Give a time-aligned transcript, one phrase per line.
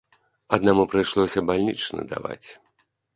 [0.55, 2.47] Аднаму прыйшлося бальнічны даваць.